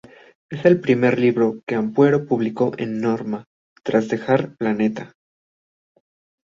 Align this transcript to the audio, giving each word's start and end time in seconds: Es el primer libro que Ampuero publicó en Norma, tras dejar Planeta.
Es 0.49 0.65
el 0.65 0.79
primer 0.81 1.19
libro 1.19 1.61
que 1.67 1.75
Ampuero 1.75 2.25
publicó 2.25 2.71
en 2.79 3.01
Norma, 3.01 3.45
tras 3.83 4.07
dejar 4.07 4.55
Planeta. 4.55 5.13